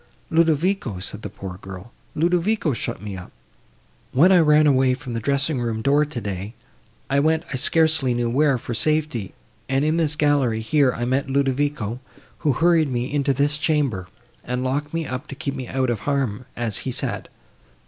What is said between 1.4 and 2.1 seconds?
girl,